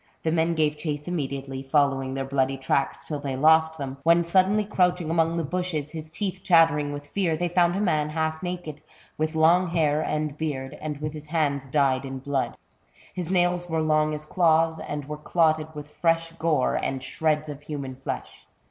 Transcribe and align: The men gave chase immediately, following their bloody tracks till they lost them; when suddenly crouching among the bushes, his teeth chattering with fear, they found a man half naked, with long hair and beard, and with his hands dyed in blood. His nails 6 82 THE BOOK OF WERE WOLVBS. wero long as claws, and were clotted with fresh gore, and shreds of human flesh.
The 0.23 0.31
men 0.31 0.55
gave 0.55 0.79
chase 0.79 1.07
immediately, 1.07 1.61
following 1.61 2.15
their 2.15 2.25
bloody 2.25 2.57
tracks 2.57 3.05
till 3.07 3.19
they 3.19 3.35
lost 3.35 3.77
them; 3.77 3.97
when 4.01 4.23
suddenly 4.25 4.65
crouching 4.65 5.11
among 5.11 5.37
the 5.37 5.43
bushes, 5.43 5.91
his 5.91 6.09
teeth 6.09 6.41
chattering 6.43 6.91
with 6.91 7.05
fear, 7.05 7.37
they 7.37 7.47
found 7.47 7.75
a 7.75 7.79
man 7.79 8.09
half 8.09 8.41
naked, 8.41 8.81
with 9.19 9.35
long 9.35 9.67
hair 9.67 10.01
and 10.01 10.39
beard, 10.39 10.75
and 10.81 10.97
with 11.01 11.13
his 11.13 11.27
hands 11.27 11.67
dyed 11.67 12.03
in 12.03 12.17
blood. 12.17 12.57
His 13.13 13.29
nails 13.29 13.61
6 13.61 13.65
82 13.65 13.69
THE 13.69 13.69
BOOK 13.69 13.69
OF 13.69 13.69
WERE 13.69 13.77
WOLVBS. 13.77 13.87
wero 13.87 14.01
long 14.07 14.13
as 14.15 14.25
claws, 14.25 14.79
and 14.79 15.05
were 15.05 15.17
clotted 15.17 15.67
with 15.75 15.89
fresh 15.91 16.31
gore, 16.31 16.73
and 16.83 17.03
shreds 17.03 17.47
of 17.47 17.61
human 17.61 17.95
flesh. 17.95 18.47